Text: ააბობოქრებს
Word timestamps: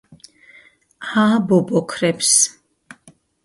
ააბობოქრებს 1.25 2.35